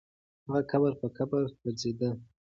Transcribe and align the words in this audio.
هغه 0.47 0.61
قبر 0.71 0.91
په 1.01 1.07
قبر 1.17 1.41
وګرځېد. 1.47 2.01